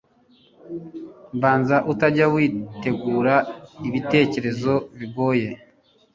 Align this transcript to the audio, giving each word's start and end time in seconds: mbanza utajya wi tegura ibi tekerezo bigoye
mbanza 1.37 1.75
utajya 1.91 2.25
wi 2.33 2.45
tegura 2.81 3.35
ibi 3.87 3.99
tekerezo 4.11 4.73
bigoye 4.97 5.49